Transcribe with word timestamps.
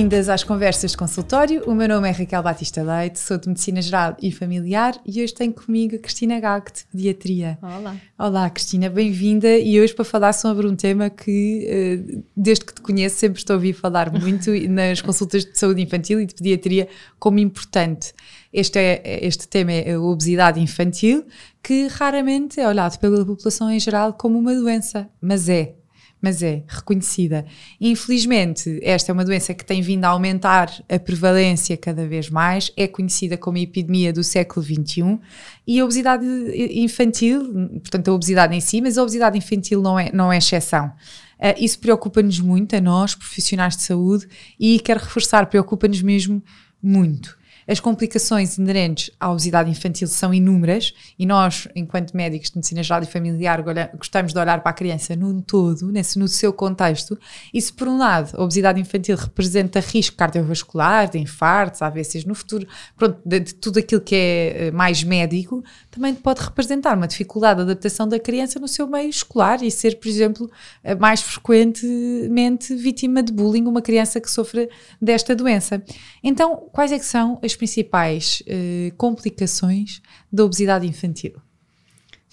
Bem-vindas 0.00 0.30
às 0.30 0.42
conversas 0.42 0.92
de 0.92 0.96
consultório. 0.96 1.62
O 1.66 1.74
meu 1.74 1.86
nome 1.86 2.08
é 2.08 2.10
Raquel 2.10 2.42
Batista 2.42 2.82
Leite, 2.82 3.18
sou 3.18 3.36
de 3.36 3.48
Medicina 3.48 3.82
Geral 3.82 4.16
e 4.22 4.32
Familiar 4.32 4.98
e 5.04 5.22
hoje 5.22 5.34
tenho 5.34 5.52
comigo 5.52 5.94
a 5.94 5.98
Cristina 5.98 6.40
Gago 6.40 6.72
de 6.72 6.86
Pediatria. 6.86 7.58
Olá. 7.60 7.96
Olá, 8.18 8.48
Cristina, 8.48 8.88
bem-vinda 8.88 9.58
e 9.58 9.78
hoje 9.78 9.92
para 9.94 10.06
falar 10.06 10.32
sobre 10.32 10.66
um 10.66 10.74
tema 10.74 11.10
que, 11.10 11.66
eh, 11.68 12.22
desde 12.34 12.64
que 12.64 12.72
te 12.72 12.80
conheço, 12.80 13.16
sempre 13.16 13.40
estou 13.40 13.52
a 13.52 13.56
ouvir 13.58 13.74
falar 13.74 14.10
muito 14.18 14.50
nas 14.70 15.02
consultas 15.02 15.44
de 15.44 15.58
saúde 15.58 15.82
infantil 15.82 16.18
e 16.18 16.24
de 16.24 16.34
pediatria 16.34 16.88
como 17.18 17.38
importante. 17.38 18.14
Este, 18.50 18.78
é, 18.78 19.26
este 19.26 19.46
tema 19.46 19.70
é 19.70 19.92
a 19.92 20.00
obesidade 20.00 20.58
infantil, 20.60 21.26
que 21.62 21.88
raramente 21.88 22.58
é 22.58 22.66
olhado 22.66 22.98
pela 22.98 23.22
população 23.22 23.70
em 23.70 23.78
geral 23.78 24.14
como 24.14 24.38
uma 24.38 24.54
doença, 24.54 25.10
mas 25.20 25.46
é 25.46 25.74
mas 26.20 26.42
é 26.42 26.62
reconhecida. 26.66 27.46
Infelizmente, 27.80 28.78
esta 28.82 29.10
é 29.10 29.12
uma 29.12 29.24
doença 29.24 29.54
que 29.54 29.64
tem 29.64 29.80
vindo 29.80 30.04
a 30.04 30.08
aumentar 30.08 30.70
a 30.88 30.98
prevalência 30.98 31.76
cada 31.76 32.06
vez 32.06 32.28
mais, 32.28 32.70
é 32.76 32.86
conhecida 32.86 33.36
como 33.36 33.58
epidemia 33.58 34.12
do 34.12 34.22
século 34.22 34.64
XXI 34.64 35.18
e 35.66 35.80
a 35.80 35.84
obesidade 35.84 36.26
infantil, 36.74 37.70
portanto, 37.80 38.08
a 38.08 38.12
obesidade 38.12 38.54
em 38.54 38.60
si, 38.60 38.80
mas 38.80 38.98
a 38.98 39.02
obesidade 39.02 39.38
infantil 39.38 39.80
não 39.80 39.98
é, 39.98 40.10
não 40.12 40.32
é 40.32 40.38
exceção. 40.38 40.92
Uh, 41.38 41.56
isso 41.58 41.78
preocupa-nos 41.78 42.38
muito, 42.38 42.76
a 42.76 42.80
nós, 42.80 43.14
profissionais 43.14 43.74
de 43.74 43.82
saúde, 43.82 44.28
e 44.58 44.78
quero 44.78 45.00
reforçar, 45.00 45.46
preocupa-nos 45.46 46.02
mesmo 46.02 46.42
muito. 46.82 47.39
As 47.70 47.78
complicações 47.78 48.58
inerentes 48.58 49.12
à 49.20 49.30
obesidade 49.30 49.70
infantil 49.70 50.08
são 50.08 50.34
inúmeras 50.34 50.92
e 51.16 51.24
nós, 51.24 51.68
enquanto 51.76 52.16
médicos 52.16 52.50
de 52.50 52.56
medicina 52.56 52.82
geral 52.82 53.04
e 53.04 53.06
familiar, 53.06 53.62
gostamos 53.96 54.32
de 54.32 54.40
olhar 54.40 54.60
para 54.60 54.70
a 54.70 54.74
criança 54.74 55.14
no 55.14 55.40
todo, 55.40 55.86
nesse, 55.92 56.18
no 56.18 56.26
seu 56.26 56.52
contexto. 56.52 57.16
E 57.54 57.62
se, 57.62 57.72
por 57.72 57.86
um 57.86 57.96
lado, 57.96 58.36
a 58.36 58.42
obesidade 58.42 58.80
infantil 58.80 59.16
representa 59.16 59.78
risco 59.78 60.16
cardiovascular, 60.16 61.08
de 61.08 61.18
infartos, 61.18 61.80
AVCs 61.80 62.24
no 62.24 62.34
futuro, 62.34 62.66
pronto, 62.96 63.20
de, 63.24 63.38
de 63.38 63.54
tudo 63.54 63.78
aquilo 63.78 64.00
que 64.00 64.16
é 64.16 64.66
eh, 64.66 64.70
mais 64.72 65.04
médico, 65.04 65.62
também 65.92 66.12
pode 66.12 66.40
representar 66.40 66.96
uma 66.96 67.06
dificuldade 67.06 67.58
de 67.58 67.70
adaptação 67.70 68.08
da 68.08 68.18
criança 68.18 68.58
no 68.58 68.66
seu 68.66 68.88
meio 68.88 69.08
escolar 69.08 69.62
e 69.62 69.70
ser, 69.70 70.00
por 70.00 70.08
exemplo, 70.08 70.50
eh, 70.82 70.96
mais 70.96 71.22
frequentemente 71.22 72.74
vítima 72.74 73.22
de 73.22 73.32
bullying, 73.32 73.68
uma 73.68 73.80
criança 73.80 74.20
que 74.20 74.28
sofre 74.28 74.68
desta 75.00 75.36
doença. 75.36 75.80
Então, 76.20 76.68
quais 76.72 76.90
é 76.90 76.98
que 76.98 77.06
são 77.06 77.38
as 77.44 77.59
principais 77.60 78.42
uh, 78.46 78.94
complicações 78.96 80.00
da 80.32 80.46
obesidade 80.46 80.86
infantil? 80.86 81.34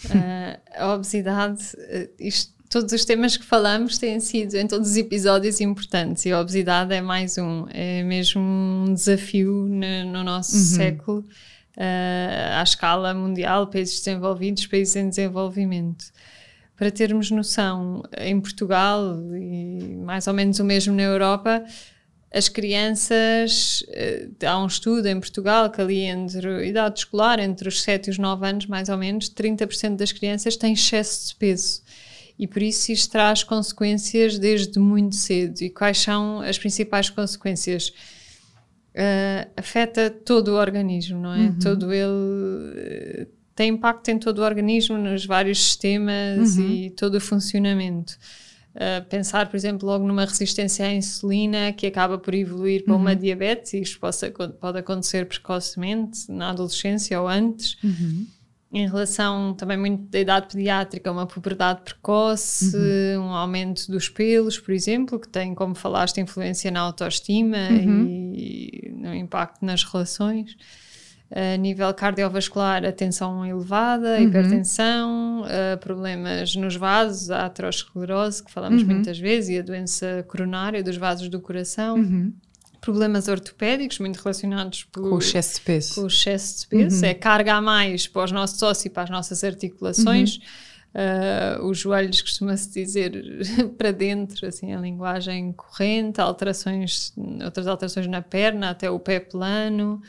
Uh, 0.06 0.58
a 0.78 0.94
obesidade, 0.94 1.62
uh, 1.76 2.10
isto, 2.18 2.54
todos 2.70 2.94
os 2.94 3.04
temas 3.04 3.36
que 3.36 3.44
falamos 3.44 3.98
têm 3.98 4.22
sido 4.22 4.56
em 4.56 4.66
todos 4.66 4.92
os 4.92 4.96
episódios 4.96 5.60
importantes 5.60 6.26
e 6.26 6.32
a 6.32 6.40
obesidade 6.40 6.94
é 6.94 7.02
mais 7.02 7.38
um, 7.38 7.66
é 7.72 8.04
mesmo 8.04 8.42
um 8.42 8.94
desafio 8.94 9.52
no, 9.52 10.06
no 10.14 10.24
nosso 10.24 10.56
uhum. 10.56 10.64
século 10.64 11.26
à 12.58 12.64
escala 12.64 13.14
mundial, 13.14 13.68
países 13.68 14.00
desenvolvidos, 14.00 14.66
países 14.66 14.96
em 14.96 15.10
desenvolvimento. 15.10 16.06
Para 16.76 16.90
termos 16.90 17.30
noção, 17.30 18.02
em 18.18 18.42
Portugal 18.42 19.16
e 19.36 19.96
mais 19.98 20.26
ou 20.26 20.34
menos 20.34 20.60
o 20.60 20.66
mesmo 20.66 20.96
na 20.96 21.04
Europa, 21.04 21.64
as 22.32 22.50
crianças, 22.50 23.84
eh, 23.90 24.28
há 24.46 24.62
um 24.62 24.68
estudo 24.68 25.08
em 25.08 25.20
Portugal 25.20 25.70
que 25.70 25.80
ali 25.80 26.02
entre 26.02 26.68
idade 26.68 27.00
escolar, 27.00 27.40
entre 27.40 27.70
os 27.70 27.82
7 27.82 28.08
e 28.08 28.10
os 28.12 28.18
9 28.18 28.46
anos, 28.46 28.66
mais 28.66 28.90
ou 28.90 28.98
menos, 28.98 29.30
30% 29.30 29.96
das 29.96 30.12
crianças 30.12 30.58
têm 30.58 30.74
excesso 30.74 31.30
de 31.30 31.36
peso. 31.36 31.82
E 32.38 32.46
por 32.46 32.62
isso 32.62 32.92
isto 32.92 33.12
traz 33.12 33.44
consequências 33.44 34.38
desde 34.38 34.78
muito 34.78 35.16
cedo. 35.16 35.62
E 35.62 35.70
quais 35.70 35.98
são 35.98 36.42
as 36.42 36.58
principais 36.58 37.10
consequências? 37.10 37.90
Uh, 38.94 39.50
afeta 39.56 40.10
todo 40.10 40.50
o 40.50 40.56
organismo, 40.56 41.20
não 41.20 41.34
é? 41.34 41.40
Uhum. 41.40 41.60
Todo 41.60 41.94
ele 41.94 43.24
uh, 43.24 43.28
tem 43.56 43.70
impacto 43.70 44.10
em 44.10 44.20
todo 44.20 44.40
o 44.40 44.44
organismo, 44.44 44.98
nos 44.98 45.26
vários 45.26 45.64
sistemas 45.64 46.58
uhum. 46.58 46.70
e 46.70 46.90
todo 46.92 47.16
o 47.16 47.22
funcionamento. 47.22 48.18
Uh, 48.78 49.04
pensar, 49.10 49.50
por 49.50 49.56
exemplo, 49.56 49.88
logo 49.88 50.06
numa 50.06 50.24
resistência 50.24 50.86
à 50.86 50.94
insulina 50.94 51.74
que 51.74 51.88
acaba 51.88 52.20
por 52.20 52.36
evoluir 52.36 52.84
para 52.84 52.94
uhum. 52.94 53.02
uma 53.02 53.16
diabetes, 53.16 53.74
e 53.74 53.82
isto 53.82 54.00
possa, 54.00 54.30
pode 54.30 54.78
acontecer 54.78 55.26
precocemente, 55.26 56.32
na 56.32 56.52
adolescência 56.52 57.20
ou 57.20 57.28
antes. 57.28 57.76
Uhum. 57.84 58.28
Em 58.72 58.86
relação 58.86 59.56
também 59.56 59.78
muito 59.78 60.04
da 60.12 60.20
idade 60.20 60.54
pediátrica, 60.54 61.12
uma 61.12 61.26
puberdade 61.26 61.82
precoce, 61.86 62.76
uhum. 62.78 63.24
um 63.24 63.30
aumento 63.32 63.90
dos 63.90 64.10
pelos, 64.10 64.60
por 64.60 64.72
exemplo, 64.72 65.20
que 65.20 65.28
tem, 65.28 65.56
como 65.56 65.74
falaste, 65.74 66.22
influência 66.22 66.70
na 66.70 66.82
autoestima 66.82 67.58
uhum. 67.72 68.32
e 68.36 68.94
no 68.96 69.16
impacto 69.16 69.66
nas 69.66 69.84
relações 69.84 70.56
a 71.30 71.58
nível 71.58 71.94
cardiovascular, 71.94 72.86
a 72.86 72.92
tensão 72.92 73.46
elevada, 73.46 74.18
uhum. 74.18 74.24
hipertensão, 74.24 75.42
uh, 75.42 75.78
problemas 75.80 76.56
nos 76.56 76.76
vasos, 76.76 77.30
a 77.30 77.46
aterosclerose, 77.46 78.44
que 78.44 78.52
falamos 78.52 78.82
uhum. 78.82 78.88
muitas 78.88 79.20
vezes, 79.20 79.50
e 79.50 79.60
a 79.60 79.62
doença 79.62 80.26
coronária 80.28 80.82
dos 80.82 80.96
vasos 80.96 81.28
do 81.28 81.40
coração. 81.42 81.98
Uhum. 81.98 82.34
Problemas 82.80 83.28
ortopédicos, 83.28 84.00
muito 84.00 84.18
relacionados 84.18 84.86
pelo, 84.86 85.10
com 85.10 85.16
o 85.16 85.20
excesso 85.20 85.56
de 85.56 85.62
peso. 85.62 85.96
Com 85.96 86.02
o 86.02 86.08
excesso 86.08 86.62
de 86.62 86.68
peso. 86.68 87.04
Uhum. 87.04 87.10
É 87.10 87.14
carga 87.14 87.56
a 87.56 87.62
mais 87.62 88.08
para 88.08 88.24
os 88.24 88.32
nossos 88.32 88.62
ossos 88.62 88.86
e 88.86 88.90
para 88.90 89.04
as 89.04 89.10
nossas 89.10 89.44
articulações. 89.44 90.40
Uh, 90.94 91.66
os 91.66 91.78
joelhos 91.78 92.22
costuma-se 92.22 92.72
dizer 92.72 93.12
para 93.78 93.92
dentro, 93.92 94.48
assim, 94.48 94.74
a 94.74 94.80
linguagem 94.80 95.52
corrente, 95.52 96.22
alterações, 96.22 97.14
outras 97.44 97.68
alterações 97.68 98.08
na 98.08 98.22
perna, 98.22 98.70
até 98.70 98.90
o 98.90 98.98
pé 98.98 99.20
plano. 99.20 100.02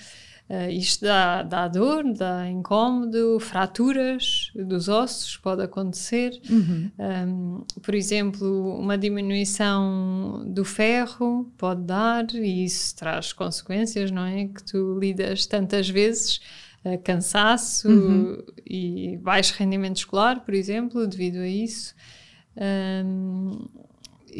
Uh, 0.49 0.71
isto 0.71 1.05
dá, 1.05 1.43
dá 1.43 1.69
dor, 1.69 2.03
dá 2.15 2.49
incómodo, 2.49 3.39
fraturas 3.39 4.51
dos 4.55 4.89
ossos 4.89 5.37
pode 5.37 5.63
acontecer. 5.63 6.41
Uhum. 6.49 6.91
Um, 6.99 7.65
por 7.83 7.95
exemplo, 7.95 8.79
uma 8.79 8.97
diminuição 8.97 10.43
do 10.47 10.65
ferro 10.65 11.53
pode 11.59 11.83
dar 11.83 12.25
e 12.33 12.65
isso 12.65 12.97
traz 12.97 13.31
consequências, 13.35 14.11
não 14.11 14.25
é? 14.25 14.47
Que 14.47 14.65
tu 14.65 14.99
lidas 14.99 15.45
tantas 15.45 15.87
vezes, 15.87 16.41
uh, 16.83 16.99
cansaço 17.05 17.87
uhum. 17.87 18.43
e 18.67 19.19
baixo 19.19 19.55
rendimento 19.59 19.99
escolar, 19.99 20.41
por 20.47 20.55
exemplo, 20.55 21.07
devido 21.07 21.41
a 21.41 21.49
isso. 21.49 21.95
Um, 22.57 23.69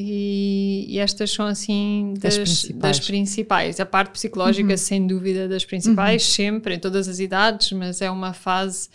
e, 0.01 0.87
e, 0.89 0.99
estas 1.01 1.33
são 1.33 1.45
assim 1.45 2.15
das, 2.17 2.37
das, 2.37 2.49
principais. 2.49 2.99
das, 2.99 3.07
principais. 3.07 3.81
A 3.81 3.87
parte 3.87 4.13
psicológica, 4.13 4.71
uhum. 4.71 4.77
sem 4.77 5.05
dúvida, 5.05 5.49
das 5.49 5.65
principais, 5.65 6.23
uhum. 6.23 6.35
sempre, 6.35 6.75
em 6.77 6.79
todas 6.79 7.09
as 7.09 7.19
idades, 7.19 7.73
mas 7.73 8.01
é 8.01 8.09
uma 8.09 8.33
fase 8.33 8.89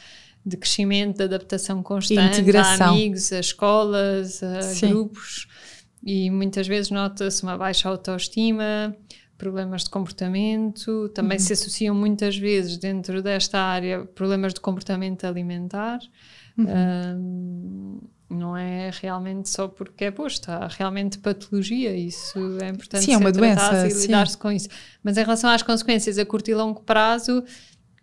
de 0.46 0.56
crescimento, 0.56 1.18
de 1.18 1.24
adaptação 1.26 1.84
constante 1.84 2.40
Integração. 2.40 2.88
a 2.88 2.90
amigos, 2.92 3.34
a 3.34 3.40
escolas, 3.42 4.42
a 4.42 4.62
Sim. 4.62 4.90
grupos, 4.92 5.46
e 6.02 6.30
muitas 6.30 6.68
vezes 6.68 6.90
nota-se 6.90 7.44
uma 7.44 7.58
baixa 7.58 7.90
autoestima, 7.90 8.96
problemas 9.38 9.84
de 9.84 9.90
comportamento, 9.90 11.10
também 11.10 11.38
uhum. 11.38 11.44
se 11.44 11.52
associam 11.52 11.94
muitas 11.94 12.38
vezes 12.38 12.78
dentro 12.78 13.22
desta 13.22 13.60
área 13.60 14.06
problemas 14.06 14.54
de 14.54 14.62
comportamento 14.62 15.26
alimentar. 15.26 16.00
Uhum. 16.58 16.66
Um, 16.66 18.00
não 18.34 18.58
é 18.58 18.90
realmente 19.02 19.50
só 19.50 19.68
porque 19.68 20.06
é 20.06 20.12
posto, 20.12 20.50
há 20.50 20.68
realmente 20.68 21.18
patologia, 21.20 21.96
isso 21.96 22.40
é 22.62 22.70
importante 22.70 23.06
sim, 23.06 23.14
é 23.14 23.18
uma 23.18 23.32
doença, 23.32 23.88
e 23.88 23.94
lidar-se 23.94 24.38
com 24.38 24.52
isso. 24.52 24.70
Mas 25.04 25.18
em 25.18 25.22
relação 25.22 25.50
às 25.50 25.62
consequências 25.62 26.18
a 26.18 26.26
curto 26.26 26.50
e 26.50 26.56
longo 26.56 26.82
prazo, 26.82 27.44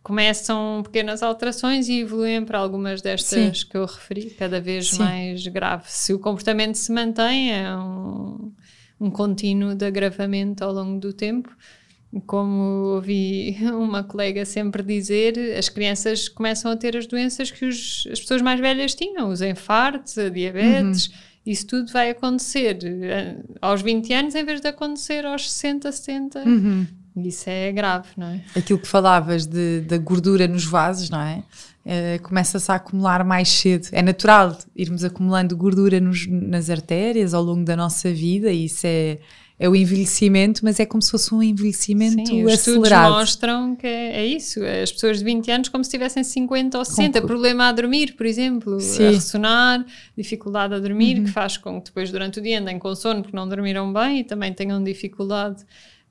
começam 0.02 0.82
pequenas 0.82 1.22
alterações 1.22 1.88
e 1.88 2.00
evoluem 2.00 2.44
para 2.44 2.58
algumas 2.58 3.02
destas 3.02 3.60
sim. 3.60 3.66
que 3.68 3.76
eu 3.76 3.84
referi, 3.84 4.30
cada 4.30 4.60
vez 4.60 4.90
sim. 4.90 4.98
mais 4.98 5.46
grave. 5.46 5.84
Se 5.86 6.12
o 6.14 6.18
comportamento 6.18 6.76
se 6.76 6.90
mantém, 6.92 7.52
é 7.52 7.76
um, 7.76 8.52
um 8.98 9.10
contínuo 9.10 9.74
de 9.74 9.84
agravamento 9.84 10.64
ao 10.64 10.72
longo 10.72 10.98
do 10.98 11.12
tempo 11.12 11.54
como 12.26 12.94
ouvi 12.94 13.56
uma 13.72 14.02
colega 14.02 14.44
sempre 14.44 14.82
dizer, 14.82 15.56
as 15.56 15.68
crianças 15.68 16.28
começam 16.28 16.70
a 16.70 16.76
ter 16.76 16.96
as 16.96 17.06
doenças 17.06 17.50
que 17.50 17.64
os, 17.64 18.06
as 18.10 18.20
pessoas 18.20 18.42
mais 18.42 18.58
velhas 18.60 18.94
tinham, 18.94 19.28
os 19.28 19.40
infartos, 19.40 20.18
a 20.18 20.28
diabetes, 20.28 21.06
uhum. 21.06 21.12
isso 21.46 21.66
tudo 21.66 21.92
vai 21.92 22.10
acontecer 22.10 22.78
eh, 22.84 23.36
aos 23.60 23.82
20 23.82 24.12
anos 24.12 24.34
em 24.34 24.44
vez 24.44 24.60
de 24.60 24.68
acontecer 24.68 25.24
aos 25.24 25.50
60, 25.50 25.92
70. 25.92 26.40
Uhum. 26.40 26.86
Isso 27.16 27.50
é 27.50 27.72
grave, 27.72 28.08
não 28.16 28.28
é? 28.28 28.40
Aquilo 28.56 28.78
que 28.78 28.86
falavas 28.86 29.44
de, 29.44 29.80
da 29.80 29.98
gordura 29.98 30.46
nos 30.46 30.64
vasos, 30.64 31.10
não 31.10 31.20
é? 31.20 31.42
é 31.84 32.18
começa-se 32.18 32.70
a 32.70 32.76
acumular 32.76 33.24
mais 33.24 33.48
cedo. 33.48 33.88
É 33.92 34.00
natural 34.00 34.56
irmos 34.76 35.02
acumulando 35.04 35.56
gordura 35.56 36.00
nos, 36.00 36.26
nas 36.28 36.70
artérias 36.70 37.34
ao 37.34 37.42
longo 37.42 37.64
da 37.64 37.76
nossa 37.76 38.12
vida 38.12 38.50
e 38.50 38.66
isso 38.66 38.86
é 38.86 39.18
é 39.62 39.68
o 39.68 39.76
envelhecimento, 39.76 40.62
mas 40.64 40.80
é 40.80 40.86
como 40.86 41.02
se 41.02 41.10
fosse 41.10 41.34
um 41.34 41.42
envelhecimento 41.42 42.26
Sim, 42.26 42.44
os 42.46 42.54
estudos 42.54 42.84
acelerado. 42.84 43.12
mostram 43.12 43.76
que 43.76 43.86
é, 43.86 44.20
é 44.20 44.26
isso. 44.26 44.58
As 44.64 44.90
pessoas 44.90 45.18
de 45.18 45.24
20 45.24 45.50
anos 45.50 45.68
como 45.68 45.84
se 45.84 45.90
tivessem 45.90 46.24
50 46.24 46.78
ou 46.78 46.84
60. 46.84 47.06
Concordo. 47.20 47.26
Problema 47.26 47.68
a 47.68 47.72
dormir, 47.72 48.14
por 48.16 48.24
exemplo. 48.24 48.80
Sim. 48.80 49.06
A 49.06 49.10
ressonar, 49.10 49.84
dificuldade 50.16 50.72
a 50.74 50.78
dormir, 50.78 51.18
Uhum. 51.18 51.24
que 51.24 51.30
faz 51.30 51.58
com 51.58 51.78
que 51.78 51.90
depois 51.90 52.10
durante 52.10 52.38
o 52.40 52.42
dia 52.42 52.58
andem 52.58 52.78
com 52.78 52.94
sono 52.94 53.20
porque 53.20 53.36
não 53.36 53.46
dormiram 53.46 53.92
bem 53.92 54.20
e 54.20 54.24
também 54.24 54.50
tenham 54.54 54.82
dificuldade 54.82 55.62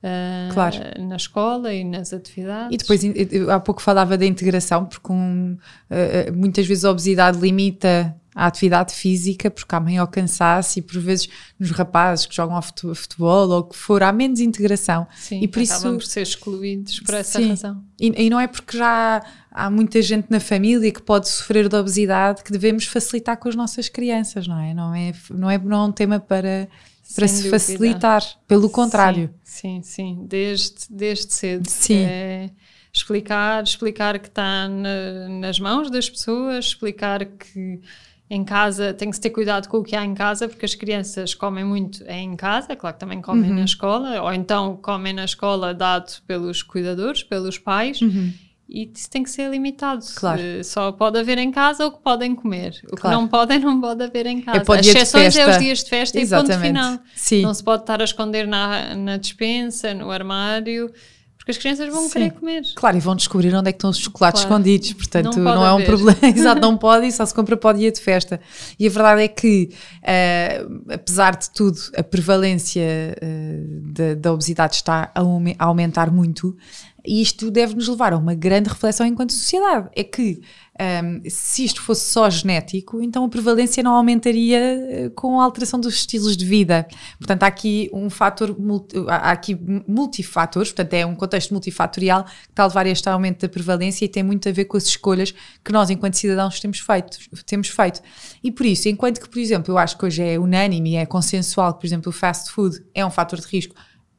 ah, 0.03 0.49
Claro. 0.53 0.77
na 0.99 1.15
escola 1.15 1.73
e 1.73 1.83
nas 1.83 2.13
atividades. 2.13 2.69
E 2.71 2.77
depois, 2.77 3.01
há 3.49 3.59
pouco 3.59 3.81
falava 3.81 4.15
da 4.15 4.27
integração, 4.27 4.85
porque 4.85 5.11
um, 5.11 5.57
eh, 5.89 6.29
muitas 6.31 6.67
vezes 6.67 6.85
a 6.85 6.91
obesidade 6.91 7.39
limita 7.39 8.15
a 8.41 8.47
atividade 8.47 8.93
física, 8.93 9.51
porque 9.51 9.75
há 9.75 9.79
maior 9.79 10.07
cansaço 10.07 10.79
e 10.79 10.81
por 10.81 10.97
vezes 10.99 11.27
nos 11.59 11.71
rapazes 11.71 12.25
que 12.25 12.33
jogam 12.35 12.55
ao 12.55 12.61
fute- 12.61 12.95
futebol 12.95 13.49
ou 13.49 13.63
que 13.65 13.75
for, 13.75 14.01
há 14.01 14.11
menos 14.13 14.39
integração. 14.39 15.05
Sim, 15.17 15.41
e 15.41 15.47
por 15.47 15.61
isso- 15.61 15.81
por 15.81 16.03
ser 16.03 16.21
excluídos 16.21 16.99
por 17.01 17.13
essa 17.15 17.39
Sim. 17.39 17.49
razão. 17.49 17.83
E, 17.99 18.25
e 18.25 18.29
não 18.29 18.39
é 18.39 18.47
porque 18.47 18.77
já 18.77 19.21
há 19.51 19.69
muita 19.69 20.01
gente 20.01 20.27
na 20.29 20.39
família 20.39 20.89
que 20.91 21.01
pode 21.01 21.27
sofrer 21.27 21.67
de 21.67 21.75
obesidade 21.75 22.41
que 22.43 22.51
devemos 22.51 22.85
facilitar 22.85 23.35
com 23.37 23.49
as 23.49 23.55
nossas 23.55 23.89
crianças, 23.89 24.47
não 24.47 24.57
é? 24.59 24.73
Não 24.73 24.95
é, 24.95 25.13
não 25.31 25.49
é, 25.51 25.57
não 25.57 25.77
é 25.77 25.83
um 25.87 25.91
tema 25.91 26.17
para, 26.19 26.69
para 27.15 27.27
Sem 27.27 27.37
se 27.37 27.43
dúvida. 27.43 27.59
facilitar, 27.59 28.23
pelo 28.47 28.69
contrário. 28.69 29.29
Sim, 29.43 29.81
sim, 29.83 30.15
sim. 30.15 30.25
Desde, 30.27 30.75
desde 30.89 31.33
cedo. 31.33 31.69
Sim. 31.69 31.97
É 32.05 32.49
explicar, 32.93 33.63
explicar 33.63 34.17
que 34.19 34.27
está 34.29 34.67
na- 34.67 35.27
nas 35.39 35.59
mãos 35.59 35.91
das 35.91 36.09
pessoas, 36.09 36.65
explicar 36.65 37.23
que 37.25 37.79
em 38.29 38.43
casa 38.43 38.93
tem 38.93 39.09
que 39.09 39.15
se 39.15 39.21
ter 39.21 39.31
cuidado 39.31 39.67
com 39.67 39.77
o 39.77 39.83
que 39.83 39.95
há 39.95 40.05
em 40.05 40.13
casa, 40.13 40.47
porque 40.47 40.65
as 40.65 40.75
crianças 40.75 41.33
comem 41.33 41.63
muito 41.65 42.03
é 42.05 42.19
em 42.19 42.35
casa, 42.35 42.75
claro 42.75 42.93
que 42.95 42.99
também 42.99 43.21
comem 43.21 43.49
Uhum. 43.49 43.57
na 43.57 43.65
escola, 43.65 44.21
ou 44.21 44.31
então 44.31 44.77
comem 44.81 45.13
na 45.13 45.25
escola 45.25 45.73
dado 45.73 46.11
pelos 46.27 46.61
cuidadores, 46.61 47.23
pelos 47.23 47.57
pais. 47.57 47.99
E 48.71 48.87
isso 48.93 49.09
tem 49.09 49.23
que 49.23 49.31
ser 49.31 49.49
limitado. 49.49 50.03
Uhum. 50.05 50.11
Claro. 50.15 50.41
Só 50.63 50.91
pode 50.91 51.17
haver 51.17 51.39
em 51.39 51.49
casa 51.51 51.87
o 51.87 51.91
que 51.91 52.03
podem 52.03 52.35
comer. 52.35 52.79
O 52.91 52.95
que 52.95 53.01
Claro. 53.01 53.17
não 53.17 53.27
podem, 53.27 53.57
não 53.57 53.81
pode 53.81 54.03
haver 54.03 54.27
em 54.27 54.41
casa. 54.41 54.59
para 54.63 54.75
o 54.75 54.79
As 54.79 54.85
exceções 54.85 55.35
é 55.35 55.49
os 55.49 55.57
dias 55.57 55.83
de 55.83 55.89
festa 55.89 56.19
e 56.19 56.21
ponto 56.21 56.43
Exatamente. 56.45 56.67
final. 56.67 56.99
Sim. 57.15 57.41
Não 57.41 57.51
se 57.55 57.63
pode 57.63 57.81
estar 57.81 57.99
a 57.99 58.03
esconder 58.03 58.47
na, 58.47 58.93
na 58.95 59.17
despensa, 59.17 59.91
no 59.95 60.11
armário, 60.11 60.93
porque 61.49 61.51
as 61.51 61.57
crianças 61.57 61.89
vão 61.93 62.03
Sim. 62.03 62.09
querer 62.09 62.31
comer. 62.31 62.61
Claro, 62.75 62.97
e 62.97 62.99
vão 62.99 63.15
descobrir 63.15 63.53
onde 63.55 63.69
é 63.69 63.71
que 63.71 63.77
estão 63.77 63.89
os 63.89 63.97
chocolates 63.97 64.41
Claro. 64.43 64.55
escondidos, 64.55 64.93
portanto 64.93 65.39
Não 65.39 65.55
não, 65.55 65.65
é 65.65 65.73
um 65.73 65.83
problema, 65.83 66.17
exato, 66.35 66.61
não 66.61 66.77
pode 66.77 67.07
e 67.07 67.11
só 67.11 67.25
se 67.25 67.33
compra 67.33 67.57
para 67.57 67.75
o 67.75 67.79
dia 67.79 67.91
de 67.91 67.99
festa. 67.99 68.39
E 68.79 68.85
a 68.85 68.89
verdade 68.89 69.23
é 69.23 69.27
que, 69.27 69.69
eh, 70.03 70.63
apesar 70.93 71.35
de 71.35 71.49
tudo, 71.51 71.79
a 71.97 72.03
prevalência 72.03 72.81
eh, 73.19 73.63
da, 73.91 74.13
da 74.15 74.33
obesidade 74.33 74.75
está 74.75 75.11
a, 75.15 75.19
aume- 75.21 75.55
a 75.57 75.65
aumentar 75.65 76.11
muito 76.11 76.55
e 77.05 77.21
isto 77.21 77.49
deve 77.49 77.75
nos 77.75 77.87
levar 77.87 78.13
a 78.13 78.17
uma 78.17 78.35
grande 78.35 78.69
reflexão 78.69 79.05
enquanto 79.07 79.31
sociedade. 79.33 79.89
É 79.95 80.03
que 80.03 80.41
ehm, 80.79 81.21
se 81.29 81.65
isto 81.65 81.81
fosse 81.81 82.09
só 82.09 82.29
genético, 82.29 83.01
então 83.01 83.25
a 83.25 83.29
prevalência 83.29 83.83
não 83.83 83.93
aumentaria 83.93 84.57
eh, 84.59 85.11
com 85.15 85.39
a 85.39 85.43
alteração 85.43 85.79
dos 85.79 85.95
estilos 85.95 86.37
de 86.37 86.45
vida. 86.45 86.87
Portanto, 87.17 87.43
há 87.43 87.47
aqui 87.47 87.89
um 87.93 88.09
fator, 88.09 88.55
há 89.07 89.31
aqui 89.31 89.57
multifatores, 89.87 90.71
portanto, 90.71 90.93
é 90.93 91.05
um 91.05 91.15
contexto 91.15 91.51
multifatorial 91.51 92.23
que 92.23 92.31
está 92.49 92.63
a 92.63 92.67
levar 92.67 92.85
a 92.85 92.89
este 92.89 93.09
aumento 93.09 93.41
da 93.41 93.49
prevalência 93.49 94.05
e 94.05 94.07
tem 94.07 94.23
muito 94.23 94.47
a 94.47 94.51
ver 94.51 94.65
com 94.65 94.77
as 94.77 94.85
escolhas 94.85 95.33
que 95.63 95.71
nós, 95.71 95.89
enquanto 95.89 96.15
cidadãos, 96.15 96.59
temos 96.59 96.79
feito. 96.79 97.17
Temos 97.45 97.67
feito. 97.67 98.01
E 98.43 98.51
por 98.51 98.65
isso, 98.65 98.87
enquanto 98.87 99.19
que, 99.19 99.29
por 99.29 99.39
exemplo, 99.39 99.73
eu 99.73 99.77
acho 99.77 99.97
que 99.97 100.05
hoje 100.05 100.23
é 100.23 100.39
unânime 100.39 100.91
e 100.91 100.95
é 100.95 101.05
consensual 101.05 101.73
que, 101.73 101.81
por 101.81 101.87
exemplo, 101.87 102.09
o 102.09 102.13
fast 102.13 102.51
food 102.51 102.83
é 102.93 103.05
um 103.05 103.11
fator 103.11 103.39
de 103.39 103.47
risco, 103.47 103.75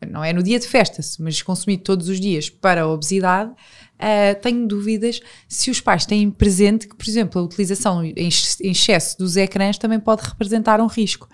não 0.07 0.25
é 0.25 0.33
no 0.33 0.43
dia 0.43 0.59
de 0.59 0.67
festas, 0.67 1.17
mas 1.19 1.43
consumido 1.43 1.83
todos 1.83 2.09
os 2.09 2.21
dias 2.21 2.49
para 2.49 2.83
a 2.83 2.89
obesidade, 2.89 3.53
ah, 3.99 4.35
tenho 4.41 4.67
dúvidas 4.67 5.21
se 5.49 5.71
os 5.71 5.81
pais 5.81 6.07
têm 6.07 6.31
presente 6.31 6.89
que, 6.89 6.97
por 6.97 7.07
exemplo, 7.09 7.41
a 7.41 7.45
utilização 7.45 8.03
em 8.05 8.15
ex- 8.17 8.59
em 8.61 8.71
excesso 8.73 9.19
dos 9.19 9.37
ecrãs 9.37 9.77
também 9.79 10.01
pode 10.01 10.23
representar 10.23 10.81
um 10.81 10.87
risco. 10.87 11.29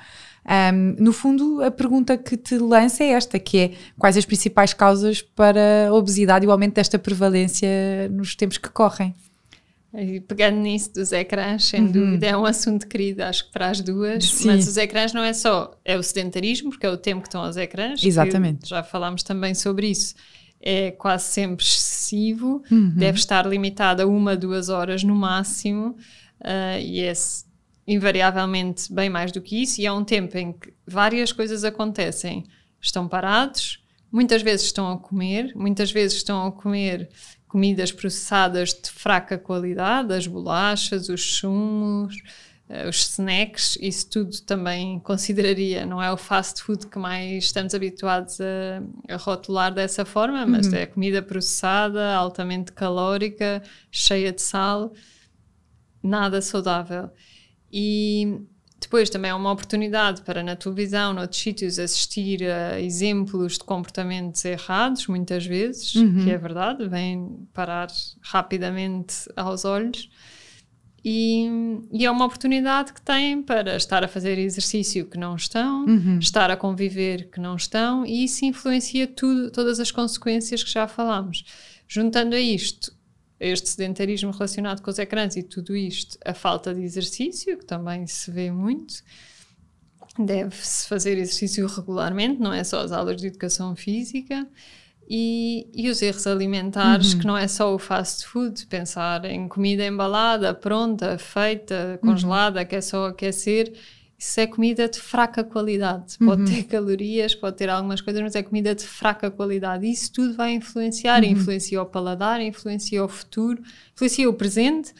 Ahm, 0.45 0.95
no 0.99 1.13
fundo, 1.13 1.63
a 1.63 1.71
pergunta 1.71 2.17
que 2.17 2.37
te 2.37 2.57
lança 2.57 3.03
é 3.03 3.09
esta, 3.09 3.39
que 3.39 3.59
é 3.59 3.73
quais 3.99 4.17
as 4.17 4.25
principais 4.25 4.73
causas 4.73 5.21
para 5.21 5.89
a 5.89 5.93
obesidade 5.93 6.45
e 6.45 6.49
o 6.49 6.53
aumento 6.53 6.75
desta 6.75 6.99
prevalência 6.99 7.69
nos 8.11 8.37
tempos 8.37 8.57
que 8.59 8.69
correm? 8.69 9.15
E 9.99 10.21
pegando 10.21 10.59
nisso 10.59 10.93
dos 10.93 11.11
ecrãs, 11.13 11.65
sem 11.65 11.87
dúvida, 11.87 12.27
é 12.27 12.37
um 12.37 12.45
assunto 12.45 12.87
querido, 12.87 13.23
acho 13.23 13.47
que 13.47 13.53
para 13.53 13.69
as 13.71 13.81
duas. 13.81 14.25
Uhum. 14.25 14.37
Sim. 14.39 14.47
Mas 14.49 14.69
os 14.69 14.77
ecrãs 14.77 15.13
não 15.13 15.23
é 15.25 15.33
só, 15.33 15.75
é 15.85 15.97
o 15.97 16.03
sedentarismo, 16.03 16.71
porque 16.71 16.85
é 16.85 16.91
o 16.91 16.97
tempo 16.97 17.23
que 17.23 17.29
estão 17.29 17.43
aos 17.43 17.57
ecrãs. 17.57 18.03
Exatamente. 18.05 18.69
Já 18.69 18.83
falámos 18.83 19.23
também 19.23 19.55
sobre 19.55 19.89
isso. 19.89 20.15
É 20.61 20.91
quase 20.91 21.25
sempre 21.25 21.65
excessivo, 21.65 22.63
Uhum. 22.71 22.95
deve 22.97 23.19
estar 23.19 23.47
limitado 23.47 24.03
a 24.03 24.07
uma, 24.07 24.37
duas 24.37 24.69
horas 24.69 25.03
no 25.03 25.15
máximo, 25.15 25.97
ah, 26.43 26.79
e 26.81 27.01
é 27.01 27.13
invariavelmente 27.87 28.93
bem 28.93 29.09
mais 29.09 29.33
do 29.33 29.41
que 29.41 29.63
isso. 29.63 29.81
E 29.81 29.87
é 29.87 29.93
um 29.93 30.05
tempo 30.05 30.37
em 30.37 30.53
que 30.53 30.73
várias 30.87 31.33
coisas 31.33 31.65
acontecem. 31.65 32.45
Estão 32.81 33.07
parados, 33.09 33.83
muitas 34.11 34.43
vezes 34.43 34.67
estão 34.67 34.91
a 34.93 34.99
comer, 34.99 35.53
muitas 35.55 35.91
vezes 35.91 36.19
estão 36.19 36.47
a 36.47 36.53
comer 36.53 37.08
comidas 37.49 37.93
processadas 37.93 38.75
de 38.75 38.91
fraca 38.91 39.38
qualidade, 39.38 40.12
as 40.12 40.26
bolachas, 40.26 41.08
os 41.08 41.38
sumos, 41.38 42.14
eh, 42.69 42.88
os 42.88 43.11
snacks, 43.11 43.79
isso 43.81 44.11
tudo 44.11 44.41
também 44.43 44.99
consideraria, 45.05 45.87
não 45.87 46.03
é 46.03 46.12
o 46.12 46.17
fast 46.17 46.62
food 46.62 46.87
que 46.87 46.99
mais 46.99 47.44
estamos 47.44 47.75
habituados 47.75 48.41
a, 48.41 48.82
a 49.14 49.17
rotular 49.17 49.73
dessa 49.73 50.05
forma, 50.05 50.44
mas 50.44 50.73
é 50.73 50.87
comida 50.87 51.23
processada, 51.23 52.14
altamente 52.14 52.73
calórica, 52.73 53.62
cheia 53.91 54.32
de 54.32 54.43
sal, 54.43 54.93
nada 56.02 56.43
saudável. 56.43 57.11
E 57.73 58.41
depois 58.81 59.08
também 59.08 59.31
é 59.31 59.34
uma 59.34 59.50
oportunidade 59.50 60.23
para 60.23 60.43
na 60.43 60.55
televisão, 60.55 61.12
noutros 61.12 61.40
sítios, 61.40 61.78
assistir 61.78 62.44
a 62.44 62.81
exemplos 62.81 63.55
de 63.55 63.61
comportamentos 63.64 64.44
errados, 64.44 65.06
muitas 65.06 65.46
vezes, 65.46 65.94
que 66.25 66.31
é 66.31 66.37
verdade, 66.38 66.87
vêm 66.88 67.49
parar 67.55 67.88
rapidamente 68.20 69.14
aos 69.34 69.64
olhos. 69.64 70.08
E, 71.08 71.46
e 71.93 72.05
é 72.05 72.11
uma 72.11 72.25
oportunidade 72.25 72.93
que 72.93 73.00
têm 73.00 73.40
para 73.40 73.76
estar 73.76 74.02
a 74.05 74.08
fazer 74.08 74.38
exercício 74.38 75.06
que 75.06 75.17
não 75.17 75.37
estão, 75.37 75.84
estar 76.19 76.50
a 76.50 76.56
conviver 76.56 77.31
que 77.31 77.40
não 77.40 77.55
estão, 77.55 78.05
e 78.05 78.25
isso 78.25 78.44
influencia 78.44 79.06
tudo, 79.06 79.50
todas 79.52 79.78
as 79.78 79.92
consequências 79.92 80.64
que 80.64 80.71
já 80.71 80.88
falámos. 80.88 81.45
Juntando 81.88 82.35
a 82.35 82.40
isto, 82.40 82.92
este 83.38 83.69
sedentarismo 83.69 84.31
relacionado 84.31 84.81
com 84.83 84.90
os 84.90 84.99
ecrãs 84.99 85.37
e 85.37 85.43
tudo 85.43 85.76
isto, 85.76 86.19
a 86.25 86.33
falta 86.33 86.75
de 86.75 86.83
exercício, 86.83 87.59
que 87.59 87.64
também 87.64 88.07
se 88.07 88.31
vê 88.31 88.50
muito, 88.50 89.02
deve-se 90.19 90.88
fazer 90.88 91.19
exercício 91.19 91.66
regularmente, 91.66 92.40
não 92.40 92.52
é 92.52 92.64
só 92.64 92.81
as 92.81 92.93
aulas 92.93 93.21
de 93.21 93.26
educação 93.26 93.75
física. 93.76 94.47
E, 95.09 95.69
e 95.73 95.88
os 95.88 96.02
erros 96.02 96.26
alimentares, 96.26 97.14
que 97.14 97.25
não 97.25 97.37
é 97.37 97.47
só 97.47 97.73
o 97.73 97.78
fast 97.78 98.26
food, 98.26 98.66
pensar 98.66 99.25
em 99.25 99.47
comida 99.47 99.87
embalada, 99.87 100.52
pronta, 100.52 101.16
feita, 101.16 101.97
congelada, 102.02 102.64
que 102.64 102.75
é 102.75 102.81
só 102.81 103.07
aquecer, 103.07 103.73
isso 104.18 104.40
é 104.40 104.46
comida 104.46 104.88
de 104.88 104.99
fraca 104.99 105.44
qualidade. 105.44 106.16
Pode 106.18 106.44
ter 106.50 106.62
calorias, 106.64 107.35
pode 107.35 107.56
ter 107.56 107.68
algumas 107.68 108.00
coisas, 108.00 108.23
mas 108.23 108.35
é 108.35 108.42
comida 108.42 108.75
de 108.75 108.85
fraca 108.85 109.30
qualidade. 109.30 109.87
Isso 109.87 110.11
tudo 110.11 110.35
vai 110.35 110.52
influenciar, 110.52 111.23
influencia 111.23 111.82
o 111.82 111.87
paladar, 111.87 112.40
influencia 112.40 113.04
o 113.04 113.08
futuro, 113.08 113.62
influencia 113.94 114.28
o 114.28 114.32
presente 114.32 114.94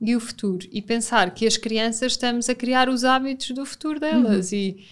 e 0.00 0.14
o 0.14 0.20
futuro. 0.20 0.68
E 0.70 0.80
pensar 0.80 1.32
que 1.32 1.46
as 1.46 1.56
crianças 1.56 2.12
estamos 2.12 2.48
a 2.48 2.54
criar 2.54 2.88
os 2.88 3.04
hábitos 3.04 3.50
do 3.50 3.66
futuro 3.66 3.98
delas 3.98 4.52
e 4.52 4.84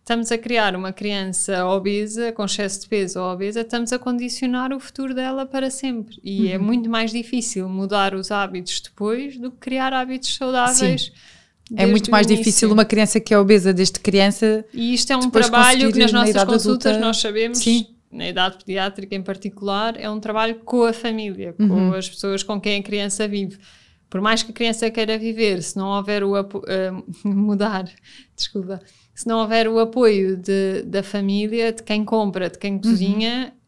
estamos 0.00 0.32
a 0.32 0.36
criar 0.36 0.74
uma 0.74 0.92
criança 0.92 1.64
obesa, 1.66 2.32
com 2.32 2.44
excesso 2.44 2.80
de 2.80 2.88
peso 2.88 3.20
ou 3.20 3.32
obesa, 3.32 3.60
estamos 3.60 3.92
a 3.92 3.98
condicionar 3.98 4.72
o 4.72 4.80
futuro 4.80 5.14
dela 5.14 5.46
para 5.46 5.70
sempre. 5.70 6.18
E 6.24 6.48
é 6.48 6.58
muito 6.58 6.90
mais 6.90 7.12
difícil 7.12 7.68
mudar 7.68 8.12
os 8.12 8.32
hábitos 8.32 8.80
depois 8.80 9.36
do 9.38 9.52
que 9.52 9.58
criar 9.58 9.92
hábitos 9.92 10.34
saudáveis. 10.34 11.12
É 11.36 11.39
desde 11.78 11.90
muito 11.90 12.08
o 12.08 12.10
mais 12.10 12.26
difícil 12.26 12.72
uma 12.72 12.84
criança 12.84 13.20
que 13.20 13.32
é 13.34 13.38
obesa 13.38 13.72
desde 13.72 13.98
criança. 14.00 14.64
E 14.72 14.94
isto 14.94 15.12
é 15.12 15.16
um 15.16 15.30
trabalho 15.30 15.92
que 15.92 15.98
nas 15.98 16.12
na 16.12 16.20
nossas 16.20 16.34
idade 16.34 16.50
consultas 16.50 16.86
adulta- 16.92 17.06
nós 17.06 17.16
sabemos, 17.18 17.58
Sim. 17.58 17.86
na 18.10 18.28
idade 18.28 18.58
pediátrica 18.58 19.14
em 19.14 19.22
particular, 19.22 19.94
é 19.98 20.10
um 20.10 20.18
trabalho 20.20 20.56
com 20.64 20.82
a 20.84 20.92
família, 20.92 21.52
com 21.52 21.62
Uhum. 21.64 21.94
as 21.94 22.08
pessoas 22.08 22.42
com 22.42 22.60
quem 22.60 22.80
a 22.80 22.82
criança 22.82 23.26
vive. 23.28 23.58
Por 24.08 24.20
mais 24.20 24.42
que 24.42 24.50
a 24.50 24.54
criança 24.54 24.90
queira 24.90 25.16
viver, 25.16 25.62
se 25.62 25.76
não 25.76 25.88
houver 25.90 26.24
o 26.24 26.34
apo- 26.34 26.64
eh, 26.66 26.90
mudar, 27.24 27.84
desculpa, 28.36 28.80
se 29.14 29.26
não 29.28 29.38
houver 29.38 29.68
o 29.68 29.78
apoio 29.78 30.36
de, 30.36 30.82
da 30.82 31.02
família, 31.02 31.72
de 31.72 31.82
quem 31.84 32.04
compra, 32.04 32.50
de 32.50 32.58
quem 32.58 32.72
Uhum. 32.74 32.80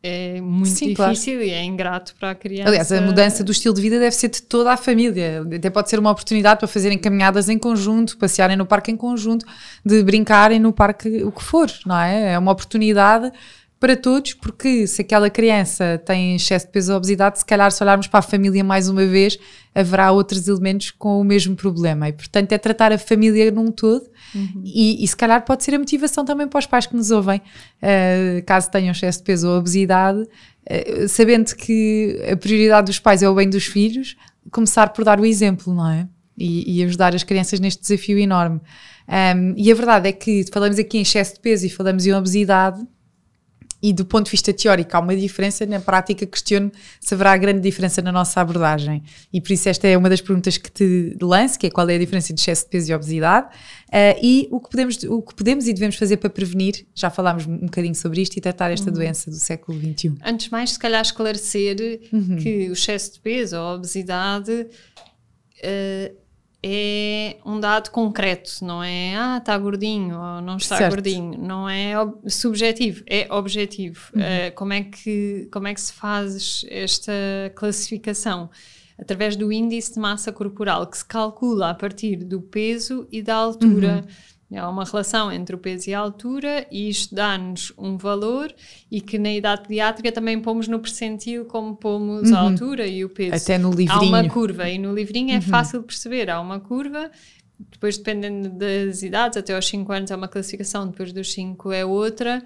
É 0.02 0.40
muito 0.40 0.70
Sim, 0.70 0.88
difícil 0.88 1.34
claro. 1.34 1.48
e 1.48 1.50
é 1.50 1.62
ingrato 1.62 2.14
para 2.18 2.30
a 2.30 2.34
criança. 2.34 2.68
Aliás, 2.68 2.90
a 2.90 3.00
mudança 3.00 3.44
do 3.44 3.52
estilo 3.52 3.72
de 3.72 3.80
vida 3.80 4.00
deve 4.00 4.16
ser 4.16 4.28
de 4.28 4.42
toda 4.42 4.72
a 4.72 4.76
família. 4.76 5.46
Até 5.54 5.70
pode 5.70 5.88
ser 5.88 5.98
uma 6.00 6.10
oportunidade 6.10 6.58
para 6.58 6.66
fazerem 6.66 6.98
caminhadas 6.98 7.48
em 7.48 7.56
conjunto, 7.56 8.18
passearem 8.18 8.56
no 8.56 8.66
parque 8.66 8.90
em 8.90 8.96
conjunto, 8.96 9.46
de 9.84 10.02
brincarem 10.02 10.58
no 10.58 10.72
parque, 10.72 11.22
o 11.22 11.30
que 11.30 11.42
for, 11.42 11.70
não 11.86 11.96
é? 11.96 12.32
É 12.32 12.38
uma 12.38 12.50
oportunidade 12.50 13.30
para 13.82 13.96
todos, 13.96 14.34
porque 14.34 14.86
se 14.86 15.02
aquela 15.02 15.28
criança 15.28 16.00
tem 16.06 16.36
excesso 16.36 16.66
de 16.66 16.70
peso 16.70 16.92
ou 16.92 16.98
obesidade, 16.98 17.40
se 17.40 17.44
calhar 17.44 17.68
se 17.72 17.82
olharmos 17.82 18.06
para 18.06 18.20
a 18.20 18.22
família 18.22 18.62
mais 18.62 18.88
uma 18.88 19.04
vez, 19.04 19.36
haverá 19.74 20.12
outros 20.12 20.46
elementos 20.46 20.92
com 20.92 21.20
o 21.20 21.24
mesmo 21.24 21.56
problema. 21.56 22.08
E 22.08 22.12
portanto 22.12 22.52
é 22.52 22.58
tratar 22.58 22.92
a 22.92 22.98
família 22.98 23.50
num 23.50 23.72
todo 23.72 24.08
uhum. 24.32 24.62
e, 24.64 25.02
e, 25.02 25.08
se 25.08 25.16
calhar 25.16 25.44
pode 25.44 25.64
ser 25.64 25.74
a 25.74 25.80
motivação 25.80 26.24
também 26.24 26.46
para 26.46 26.60
os 26.60 26.66
pais 26.66 26.86
que 26.86 26.94
nos 26.94 27.10
ouvem, 27.10 27.38
uh, 27.38 28.44
caso 28.46 28.70
tenham 28.70 28.92
excesso 28.92 29.18
de 29.18 29.24
peso 29.24 29.48
ou 29.48 29.58
obesidade, 29.58 30.20
uh, 30.20 31.08
sabendo 31.08 31.52
que 31.56 32.22
a 32.30 32.36
prioridade 32.36 32.86
dos 32.86 33.00
pais 33.00 33.20
é 33.20 33.28
o 33.28 33.34
bem 33.34 33.50
dos 33.50 33.64
filhos, 33.64 34.16
começar 34.52 34.90
por 34.90 35.04
dar 35.04 35.18
o 35.18 35.26
exemplo, 35.26 35.74
não 35.74 35.90
é? 35.90 36.06
E, 36.38 36.78
e 36.78 36.84
ajudar 36.84 37.16
as 37.16 37.24
crianças 37.24 37.58
neste 37.58 37.82
desafio 37.82 38.16
enorme. 38.16 38.60
Um, 39.08 39.54
e 39.56 39.72
a 39.72 39.74
verdade 39.74 40.08
é 40.08 40.12
que 40.12 40.44
falamos 40.52 40.78
aqui 40.78 40.98
em 40.98 41.02
excesso 41.02 41.34
de 41.34 41.40
peso 41.40 41.66
e 41.66 41.68
falamos 41.68 42.06
em 42.06 42.14
obesidade, 42.14 42.80
e 43.82 43.92
do 43.92 44.04
ponto 44.04 44.26
de 44.26 44.30
vista 44.30 44.52
teórico 44.52 44.96
há 44.96 45.00
uma 45.00 45.16
diferença, 45.16 45.66
na 45.66 45.80
prática 45.80 46.24
questiono 46.24 46.70
se 47.00 47.14
haverá 47.14 47.36
grande 47.36 47.60
diferença 47.60 48.00
na 48.00 48.12
nossa 48.12 48.40
abordagem. 48.40 49.02
E 49.32 49.40
por 49.40 49.52
isso 49.52 49.68
esta 49.68 49.88
é 49.88 49.96
uma 49.96 50.08
das 50.08 50.20
perguntas 50.20 50.56
que 50.56 50.70
te 50.70 51.16
lanço, 51.20 51.58
que 51.58 51.66
é 51.66 51.70
qual 51.70 51.88
é 51.88 51.96
a 51.96 51.98
diferença 51.98 52.32
entre 52.32 52.42
excesso 52.42 52.64
de 52.64 52.70
peso 52.70 52.92
e 52.92 52.94
obesidade, 52.94 53.48
uh, 53.48 54.20
e 54.22 54.48
o 54.50 54.60
que, 54.60 54.70
podemos, 54.70 55.02
o 55.02 55.20
que 55.20 55.34
podemos 55.34 55.66
e 55.66 55.72
devemos 55.72 55.96
fazer 55.96 56.18
para 56.18 56.30
prevenir, 56.30 56.86
já 56.94 57.10
falámos 57.10 57.46
um 57.46 57.58
bocadinho 57.58 57.94
sobre 57.94 58.22
isto, 58.22 58.36
e 58.36 58.40
tratar 58.40 58.70
esta 58.70 58.88
uhum. 58.88 58.94
doença 58.94 59.30
do 59.30 59.36
século 59.36 59.78
XXI. 59.78 60.14
Antes 60.24 60.48
mais, 60.50 60.70
se 60.72 60.78
calhar 60.78 61.02
esclarecer 61.02 62.00
uhum. 62.12 62.36
que 62.36 62.70
o 62.70 62.74
excesso 62.74 63.14
de 63.14 63.20
peso 63.20 63.56
ou 63.56 63.62
a 63.62 63.74
obesidade 63.74 64.52
uh, 64.52 66.21
é 66.64 67.36
um 67.44 67.58
dado 67.58 67.90
concreto, 67.90 68.64
não 68.64 68.82
é 68.82 69.16
ah, 69.16 69.38
está 69.38 69.58
gordinho 69.58 70.16
ou 70.16 70.40
não 70.40 70.56
está 70.56 70.76
certo. 70.76 70.92
gordinho, 70.92 71.36
não 71.36 71.68
é 71.68 71.92
subjetivo, 72.28 73.02
é 73.06 73.26
objetivo. 73.30 74.10
Uhum. 74.14 74.20
Uh, 74.20 74.54
como, 74.54 74.72
é 74.72 74.82
que, 74.82 75.48
como 75.52 75.66
é 75.66 75.74
que 75.74 75.80
se 75.80 75.92
faz 75.92 76.64
esta 76.68 77.12
classificação? 77.56 78.48
Através 78.96 79.34
do 79.34 79.50
índice 79.50 79.94
de 79.94 79.98
massa 79.98 80.30
corporal, 80.30 80.86
que 80.86 80.98
se 80.98 81.04
calcula 81.04 81.70
a 81.70 81.74
partir 81.74 82.16
do 82.18 82.40
peso 82.40 83.08
e 83.10 83.20
da 83.20 83.34
altura. 83.34 84.04
Uhum 84.06 84.31
Há 84.56 84.68
uma 84.68 84.84
relação 84.84 85.32
entre 85.32 85.54
o 85.54 85.58
peso 85.58 85.90
e 85.90 85.94
a 85.94 85.98
altura 85.98 86.66
e 86.70 86.88
isto 86.88 87.14
dá-nos 87.14 87.72
um 87.78 87.96
valor 87.96 88.52
e 88.90 89.00
que 89.00 89.18
na 89.18 89.32
idade 89.32 89.62
pediátrica 89.62 90.12
também 90.12 90.40
pomos 90.40 90.68
no 90.68 90.78
percentil 90.78 91.44
como 91.46 91.74
pomos 91.76 92.30
uhum. 92.30 92.36
a 92.36 92.40
altura 92.40 92.86
e 92.86 93.04
o 93.04 93.08
peso. 93.08 93.34
Até 93.34 93.58
no 93.58 93.70
livrinho. 93.70 94.14
Há 94.14 94.20
uma 94.20 94.28
curva 94.28 94.68
e 94.68 94.78
no 94.78 94.94
livrinho 94.94 95.32
é 95.32 95.36
uhum. 95.36 95.42
fácil 95.42 95.82
perceber. 95.82 96.30
Há 96.30 96.40
uma 96.40 96.60
curva, 96.60 97.10
depois 97.58 97.96
dependendo 97.96 98.48
das 98.50 99.02
idades, 99.02 99.38
até 99.38 99.54
aos 99.54 99.66
5 99.66 99.92
anos 99.92 100.10
é 100.10 100.16
uma 100.16 100.28
classificação, 100.28 100.86
depois 100.88 101.12
dos 101.12 101.32
5 101.32 101.72
é 101.72 101.84
outra. 101.84 102.42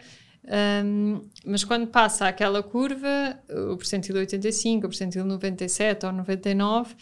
Um, 0.84 1.22
mas 1.44 1.64
quando 1.64 1.88
passa 1.88 2.28
aquela 2.28 2.62
curva, 2.62 3.36
o 3.72 3.76
percentil 3.76 4.14
85, 4.16 4.86
o 4.86 4.88
percentil 4.88 5.24
97 5.24 6.06
ou 6.06 6.12
99 6.12 6.94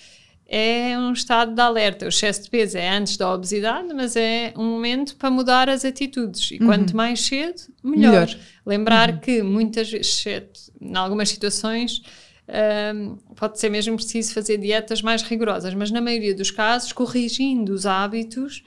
é 0.47 0.99
um 0.99 1.13
estado 1.13 1.55
de 1.55 1.61
alerta. 1.61 2.05
O 2.05 2.09
excesso 2.09 2.45
de 2.45 2.51
peso 2.51 2.77
é 2.77 2.89
antes 2.89 3.17
da 3.17 3.33
obesidade, 3.33 3.93
mas 3.95 4.15
é 4.17 4.53
um 4.57 4.65
momento 4.65 5.17
para 5.17 5.31
mudar 5.31 5.69
as 5.69 5.85
atitudes. 5.85 6.51
E 6.51 6.59
uhum. 6.59 6.67
quanto 6.67 6.97
mais 6.97 7.21
cedo, 7.21 7.63
melhor. 7.83 8.13
melhor. 8.13 8.39
Lembrar 8.67 9.11
uhum. 9.11 9.19
que 9.19 9.43
muitas 9.43 9.91
vezes, 9.91 10.71
em 10.81 10.97
algumas 10.97 11.29
situações, 11.29 12.03
um, 12.95 13.17
pode 13.35 13.59
ser 13.59 13.71
mesmo 13.71 13.97
preciso 13.97 14.35
fazer 14.35 14.59
dietas 14.59 15.01
mais 15.01 15.23
rigorosas, 15.23 15.73
mas 15.75 15.91
na 15.91 16.01
maioria 16.01 16.35
dos 16.35 16.51
casos, 16.51 16.93
corrigindo 16.93 17.73
os 17.73 17.87
hábitos 17.87 18.63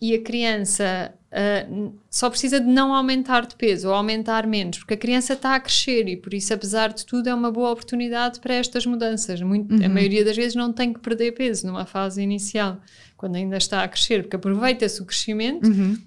e 0.00 0.14
a 0.14 0.22
criança 0.22 1.14
uh, 1.32 1.94
só 2.10 2.28
precisa 2.30 2.60
de 2.60 2.66
não 2.66 2.94
aumentar 2.94 3.46
de 3.46 3.54
peso 3.56 3.88
ou 3.88 3.94
aumentar 3.94 4.46
menos, 4.46 4.78
porque 4.78 4.94
a 4.94 4.96
criança 4.96 5.34
está 5.34 5.54
a 5.54 5.60
crescer 5.60 6.08
e 6.08 6.16
por 6.16 6.34
isso, 6.34 6.52
apesar 6.52 6.92
de 6.92 7.04
tudo, 7.04 7.28
é 7.28 7.34
uma 7.34 7.50
boa 7.50 7.70
oportunidade 7.70 8.40
para 8.40 8.54
estas 8.54 8.86
mudanças. 8.86 9.40
Muito, 9.40 9.74
uhum. 9.74 9.84
A 9.84 9.88
maioria 9.88 10.24
das 10.24 10.36
vezes 10.36 10.54
não 10.54 10.72
tem 10.72 10.92
que 10.92 11.00
perder 11.00 11.32
peso 11.32 11.66
numa 11.66 11.86
fase 11.86 12.22
inicial, 12.22 12.80
quando 13.16 13.36
ainda 13.36 13.56
está 13.56 13.82
a 13.82 13.88
crescer, 13.88 14.22
porque 14.22 14.36
aproveita-se 14.36 15.02
o 15.02 15.04
crescimento 15.04 15.68
uhum. 15.68 15.98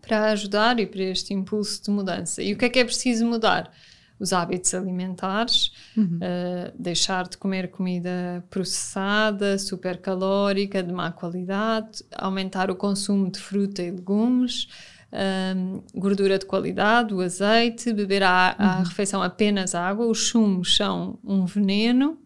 para 0.00 0.32
ajudar 0.32 0.78
e 0.78 0.86
para 0.86 1.02
este 1.02 1.32
impulso 1.34 1.82
de 1.82 1.90
mudança. 1.90 2.42
E 2.42 2.52
o 2.52 2.56
que 2.56 2.64
é 2.64 2.68
que 2.68 2.78
é 2.78 2.84
preciso 2.84 3.26
mudar? 3.26 3.72
Os 4.24 4.32
hábitos 4.32 4.72
alimentares, 4.74 5.70
uhum. 5.94 6.16
uh, 6.16 6.72
deixar 6.78 7.28
de 7.28 7.36
comer 7.36 7.70
comida 7.70 8.42
processada, 8.48 9.58
supercalórica, 9.58 10.82
de 10.82 10.92
má 10.92 11.12
qualidade, 11.12 12.02
aumentar 12.16 12.70
o 12.70 12.74
consumo 12.74 13.30
de 13.30 13.38
fruta 13.38 13.82
e 13.82 13.90
legumes, 13.90 14.66
um, 15.12 15.76
eh, 15.76 15.80
gordura 15.94 16.38
de 16.38 16.46
qualidade, 16.46 17.14
o 17.14 17.20
azeite, 17.20 17.92
beber 17.92 18.22
a 18.22 18.56
uhum. 18.58 18.84
refeição 18.84 19.22
apenas 19.22 19.74
água. 19.74 20.06
Os 20.06 20.28
sumos 20.28 20.74
são 20.74 21.18
um 21.22 21.44
veneno, 21.44 22.18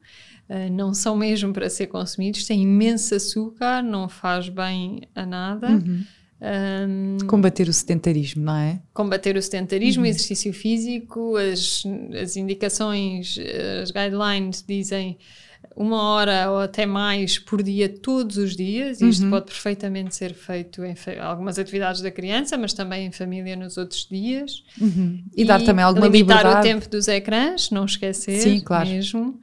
uh, 0.49 0.73
não 0.73 0.95
são 0.95 1.17
mesmo 1.17 1.53
para 1.53 1.69
ser 1.69 1.89
consumidos, 1.89 2.47
têm 2.47 2.63
imenso 2.63 3.15
açúcar, 3.15 3.83
não 3.83 4.09
faz 4.09 4.49
bem 4.49 5.03
a 5.15 5.27
nada. 5.27 5.69
Uhum. 5.69 6.05
Um, 6.41 7.19
combater 7.27 7.69
o 7.69 7.73
sedentarismo, 7.73 8.45
não 8.45 8.57
é? 8.57 8.81
Combater 8.95 9.37
o 9.37 9.43
sedentarismo, 9.43 10.05
uhum. 10.05 10.09
exercício 10.09 10.53
físico, 10.53 11.37
as, 11.37 11.83
as 12.21 12.37
indicações, 12.37 13.37
as 13.83 13.91
guidelines 13.91 14.65
dizem 14.67 15.19
uma 15.75 16.03
hora 16.03 16.51
ou 16.51 16.59
até 16.59 16.87
mais 16.87 17.39
por 17.39 17.63
dia, 17.63 17.89
todos 17.89 18.37
os 18.37 18.57
dias. 18.57 19.01
Isto 19.01 19.25
uhum. 19.25 19.31
pode 19.31 19.47
perfeitamente 19.47 20.15
ser 20.15 20.35
feito 20.35 20.85
em 20.85 20.95
algumas 21.21 21.59
atividades 21.59 22.01
da 22.01 22.11
criança, 22.11 22.57
mas 22.57 22.73
também 22.73 23.07
em 23.07 23.13
família 23.13 23.57
nos 23.57 23.77
outros 23.77 24.07
dias. 24.07 24.63
Uhum. 24.81 25.23
E, 25.37 25.43
e, 25.43 25.45
dar 25.45 25.63
também 25.63 25.85
alguma 25.85 26.07
limitar 26.07 26.39
liberdade. 26.39 26.69
o 26.69 26.71
tempo 26.71 26.89
dos 26.89 27.09
ecrãs, 27.09 27.71
não 27.71 27.85
esquecer 27.85 28.41
Sim, 28.41 28.61
claro. 28.61 28.89
mesmo. 28.89 29.41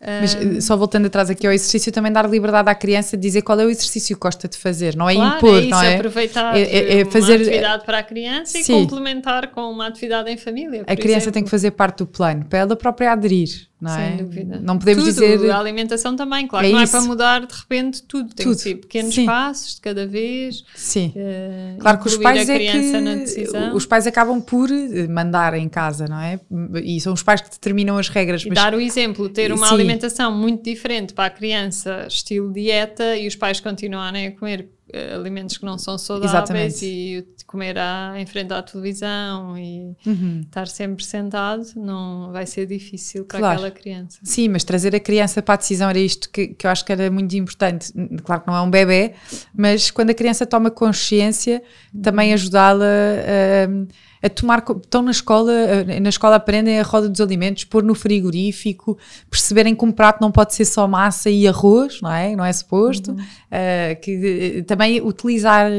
Mas 0.00 0.34
eh, 0.34 0.60
só 0.62 0.76
voltando 0.76 1.06
atrás 1.06 1.28
aqui 1.28 1.46
ao 1.46 1.52
exercício, 1.52 1.92
também 1.92 2.10
dar 2.10 2.28
liberdade 2.28 2.70
à 2.70 2.74
criança 2.74 3.18
de 3.18 3.22
dizer 3.22 3.42
qual 3.42 3.60
é 3.60 3.66
o 3.66 3.70
exercício 3.70 4.16
que 4.16 4.20
gosta 4.20 4.48
de 4.48 4.56
fazer, 4.56 4.96
não 4.96 5.08
é 5.08 5.14
claro, 5.14 5.36
impor, 5.36 5.56
é 5.56 5.60
isso, 5.60 5.70
não 5.70 5.82
é? 5.82 5.96
aproveitar 5.96 6.56
é, 6.56 6.62
é, 6.62 7.00
é 7.00 7.04
fazer 7.04 7.36
uma 7.36 7.42
atividade 7.42 7.84
para 7.84 7.98
a 7.98 8.02
criança 8.02 8.58
Sim. 8.58 8.78
e 8.78 8.82
complementar 8.82 9.48
com 9.48 9.60
uma 9.70 9.86
atividade 9.86 10.30
em 10.30 10.38
família. 10.38 10.84
A 10.86 10.96
criança 10.96 11.24
exemplo. 11.24 11.32
tem 11.32 11.44
que 11.44 11.50
fazer 11.50 11.72
parte 11.72 11.98
do 11.98 12.06
plano 12.06 12.46
para 12.46 12.60
ela 12.60 12.74
própria 12.74 13.12
aderir 13.12 13.69
não 13.80 13.96
é? 13.96 14.08
Sem 14.08 14.16
dúvida. 14.18 14.60
Não 14.60 14.78
podemos 14.78 15.04
tudo, 15.04 15.12
dizer. 15.12 15.50
A 15.50 15.58
alimentação 15.58 16.14
também, 16.14 16.46
claro, 16.46 16.66
é 16.66 16.70
não 16.70 16.82
isso. 16.82 16.96
é 16.96 16.98
para 16.98 17.08
mudar 17.08 17.46
de 17.46 17.54
repente 17.54 18.02
tudo, 18.02 18.34
tem 18.34 18.44
tudo. 18.44 18.56
que 18.56 18.62
ser 18.62 18.74
pequenos 18.76 19.14
Sim. 19.14 19.26
passos 19.26 19.76
de 19.76 19.80
cada 19.80 20.06
vez. 20.06 20.64
Sim. 20.74 21.12
Uh, 21.16 21.78
claro 21.78 21.98
que 21.98 22.06
os 22.06 22.16
pais 22.18 22.48
é 22.48 22.58
que 22.58 23.74
os 23.74 23.86
pais 23.86 24.06
acabam 24.06 24.40
por 24.40 24.70
eh, 24.70 25.08
mandar 25.08 25.54
em 25.54 25.68
casa, 25.68 26.06
não 26.06 26.20
é? 26.20 26.38
E 26.82 27.00
são 27.00 27.12
os 27.12 27.22
pais 27.22 27.40
que 27.40 27.50
determinam 27.50 27.96
as 27.96 28.08
regras. 28.08 28.44
Mas... 28.44 28.54
dar 28.54 28.74
o 28.74 28.80
exemplo, 28.80 29.28
ter 29.28 29.52
uma 29.52 29.68
Sim. 29.68 29.74
alimentação 29.74 30.36
muito 30.36 30.62
diferente 30.62 31.14
para 31.14 31.26
a 31.26 31.30
criança, 31.30 32.06
estilo 32.08 32.52
dieta, 32.52 33.16
e 33.16 33.26
os 33.26 33.36
pais 33.36 33.60
continuarem 33.60 34.26
a 34.26 34.32
comer 34.32 34.68
alimentos 35.14 35.58
que 35.58 35.64
não 35.64 35.78
são 35.78 35.96
saudáveis 35.98 36.32
Exatamente. 36.32 36.86
e 36.86 37.26
comer 37.46 37.78
à, 37.78 38.14
em 38.16 38.26
frente 38.26 38.52
à 38.52 38.62
televisão 38.62 39.58
e 39.58 39.96
uhum. 40.06 40.42
estar 40.44 40.68
sempre 40.68 41.04
sentado 41.04 41.64
não 41.76 42.30
vai 42.32 42.46
ser 42.46 42.66
difícil 42.66 43.24
para 43.24 43.38
claro. 43.38 43.54
aquela 43.54 43.70
criança. 43.70 44.18
Sim, 44.22 44.48
mas 44.48 44.64
trazer 44.64 44.94
a 44.94 45.00
criança 45.00 45.42
para 45.42 45.54
a 45.54 45.56
decisão 45.56 45.90
era 45.90 45.98
isto 45.98 46.30
que, 46.30 46.48
que 46.48 46.66
eu 46.66 46.70
acho 46.70 46.84
que 46.84 46.92
era 46.92 47.10
muito 47.10 47.34
importante. 47.36 47.92
Claro 48.22 48.42
que 48.42 48.46
não 48.48 48.56
é 48.56 48.60
um 48.62 48.70
bebê, 48.70 49.14
mas 49.54 49.90
quando 49.90 50.10
a 50.10 50.14
criança 50.14 50.46
toma 50.46 50.70
consciência, 50.70 51.62
também 52.02 52.32
ajudá-la 52.32 52.84
a 52.84 54.09
a 54.22 54.28
tomar, 54.28 54.62
estão 54.82 55.02
na 55.02 55.10
escola, 55.10 55.52
na 56.00 56.08
escola 56.08 56.36
aprendem 56.36 56.78
a 56.78 56.82
roda 56.82 57.08
dos 57.08 57.20
alimentos, 57.20 57.64
pôr 57.64 57.82
no 57.82 57.94
frigorífico, 57.94 58.98
perceberem 59.30 59.74
que 59.74 59.84
um 59.84 59.90
prato 59.90 60.20
não 60.20 60.30
pode 60.30 60.54
ser 60.54 60.66
só 60.66 60.86
massa 60.86 61.30
e 61.30 61.48
arroz, 61.48 62.00
não 62.02 62.12
é? 62.12 62.36
Não 62.36 62.44
é 62.44 62.52
suposto. 62.52 63.12
Uhum. 63.12 63.16
Uh, 63.16 64.00
que 64.00 64.58
eh, 64.58 64.62
também 64.62 65.00
utilizar 65.00 65.70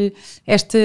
esta 0.46 0.78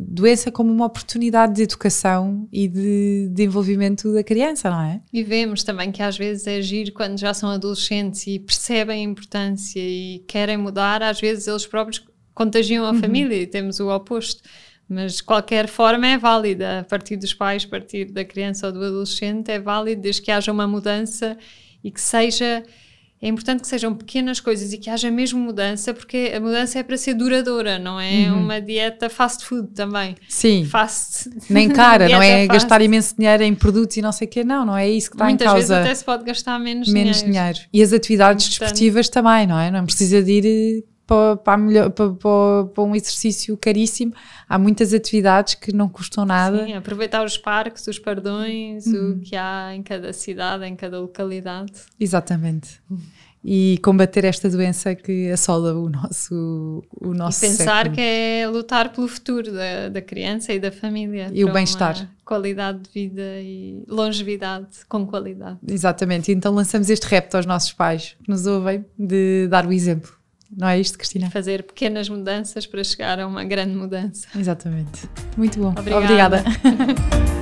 doença 0.00 0.50
como 0.50 0.72
uma 0.72 0.86
oportunidade 0.86 1.54
de 1.54 1.62
educação 1.62 2.48
e 2.52 2.66
de 2.66 3.28
desenvolvimento 3.30 4.12
da 4.12 4.24
criança, 4.24 4.70
não 4.70 4.80
é? 4.80 5.00
E 5.12 5.22
vemos 5.22 5.62
também 5.62 5.92
que 5.92 6.02
às 6.02 6.16
vezes 6.16 6.46
é 6.46 6.56
agir 6.56 6.92
quando 6.92 7.18
já 7.18 7.34
são 7.34 7.50
adolescentes 7.50 8.26
e 8.26 8.38
percebem 8.38 9.06
a 9.06 9.10
importância 9.10 9.80
e 9.80 10.24
querem 10.26 10.56
mudar, 10.56 11.02
às 11.02 11.20
vezes 11.20 11.46
eles 11.46 11.66
próprios 11.66 12.02
contagiam 12.34 12.84
a 12.84 12.90
uhum. 12.90 13.00
família 13.00 13.42
e 13.42 13.46
temos 13.46 13.78
o 13.78 13.88
oposto 13.94 14.42
mas 14.92 15.20
qualquer 15.20 15.68
forma 15.68 16.06
é 16.06 16.18
válida, 16.18 16.80
a 16.80 16.84
partir 16.84 17.16
dos 17.16 17.32
pais, 17.32 17.64
a 17.64 17.68
partir 17.68 18.06
da 18.06 18.24
criança 18.24 18.66
ou 18.66 18.72
do 18.72 18.84
adolescente, 18.84 19.50
é 19.50 19.58
válido 19.58 20.02
desde 20.02 20.22
que 20.22 20.30
haja 20.30 20.52
uma 20.52 20.66
mudança 20.66 21.36
e 21.82 21.90
que 21.90 22.00
seja 22.00 22.62
é 23.22 23.28
importante 23.28 23.60
que 23.60 23.68
sejam 23.68 23.94
pequenas 23.94 24.40
coisas 24.40 24.72
e 24.72 24.78
que 24.78 24.90
haja 24.90 25.08
mesmo 25.08 25.38
mudança, 25.38 25.94
porque 25.94 26.32
a 26.34 26.40
mudança 26.40 26.80
é 26.80 26.82
para 26.82 26.96
ser 26.96 27.14
duradoura, 27.14 27.78
não 27.78 28.00
é 28.00 28.28
uhum. 28.28 28.40
uma 28.40 28.60
dieta 28.60 29.08
fast 29.08 29.44
food 29.44 29.68
também. 29.68 30.16
Sim. 30.28 30.64
Fast. 30.64 31.30
Nem 31.48 31.68
cara, 31.70 32.08
não 32.08 32.20
é 32.20 32.48
fast. 32.48 32.48
gastar 32.48 32.82
imenso 32.82 33.14
dinheiro 33.16 33.44
em 33.44 33.54
produtos 33.54 33.96
e 33.96 34.02
não 34.02 34.10
sei 34.10 34.26
o 34.26 34.30
quê, 34.30 34.42
não, 34.42 34.66
não 34.66 34.76
é 34.76 34.90
isso 34.90 35.08
que 35.08 35.14
está 35.14 35.26
Muitas 35.26 35.46
em 35.46 35.50
causa. 35.50 35.58
Muitas 35.58 35.76
vezes 35.76 35.86
até 35.86 35.94
se 35.94 36.04
pode 36.04 36.24
gastar 36.24 36.58
menos, 36.58 36.88
menos 36.88 37.18
dinheiro. 37.18 37.54
dinheiro. 37.54 37.58
E 37.72 37.80
as 37.80 37.92
atividades 37.92 38.48
desportivas 38.48 39.08
também, 39.08 39.46
não 39.46 39.56
é? 39.56 39.70
Não 39.70 39.84
precisa 39.84 40.20
de 40.20 40.32
ir 40.32 40.84
para, 41.12 41.36
para, 41.36 41.90
para, 41.90 42.64
para, 42.64 42.84
um 42.84 42.94
exercício 42.94 43.56
caríssimo. 43.56 44.12
Há 44.48 44.58
muitas 44.58 44.94
atividades 44.94 45.54
que 45.54 45.72
não 45.72 45.88
custam 45.88 46.24
nada. 46.24 46.64
Sim, 46.64 46.74
aproveitar 46.74 47.24
os 47.24 47.36
parques, 47.36 47.86
os 47.86 47.98
pardões, 47.98 48.86
uhum. 48.86 49.12
o 49.12 49.20
que 49.20 49.36
há 49.36 49.74
em 49.74 49.82
cada 49.82 50.12
cidade, 50.12 50.64
em 50.64 50.74
cada 50.74 51.00
localidade. 51.00 51.72
Exatamente. 52.00 52.80
E 53.44 53.78
combater 53.82 54.24
esta 54.24 54.48
doença 54.48 54.94
que 54.94 55.28
assola 55.30 55.74
o 55.74 55.88
nosso, 55.88 56.84
o 57.00 57.12
nosso 57.12 57.44
E 57.44 57.48
pensar 57.48 57.78
século. 57.78 57.94
que 57.96 58.00
é 58.00 58.46
lutar 58.48 58.92
pelo 58.92 59.08
futuro 59.08 59.52
da, 59.52 59.88
da 59.88 60.00
criança 60.00 60.52
e 60.52 60.60
da 60.60 60.70
família. 60.70 61.28
E 61.32 61.44
o 61.44 61.52
bem-estar. 61.52 62.08
Qualidade 62.24 62.78
de 62.82 62.90
vida 62.90 63.40
e 63.40 63.84
longevidade 63.88 64.68
com 64.88 65.04
qualidade. 65.04 65.58
Exatamente. 65.68 66.30
Então 66.30 66.54
lançamos 66.54 66.88
este 66.88 67.04
repto 67.04 67.36
aos 67.36 67.44
nossos 67.44 67.72
pais 67.72 68.16
que 68.22 68.30
nos 68.30 68.46
ouvem 68.46 68.84
de 68.96 69.48
dar 69.48 69.66
o 69.66 69.72
exemplo. 69.72 70.21
Não 70.56 70.68
é 70.68 70.78
isto, 70.78 70.98
Cristina? 70.98 71.30
Fazer 71.30 71.62
pequenas 71.62 72.08
mudanças 72.08 72.66
para 72.66 72.84
chegar 72.84 73.18
a 73.18 73.26
uma 73.26 73.44
grande 73.44 73.74
mudança. 73.74 74.26
Exatamente. 74.38 75.08
Muito 75.36 75.58
bom. 75.58 75.70
Obrigada. 75.70 76.44
Obrigada. 76.44 76.44